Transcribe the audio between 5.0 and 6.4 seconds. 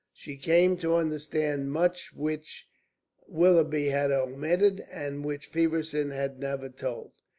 which Feversham had